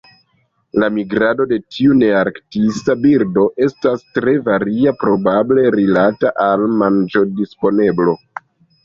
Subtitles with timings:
[0.83, 8.17] La migrado de tiu nearktisa birdo estas tre varia, probable rilata al manĝodisponeblo.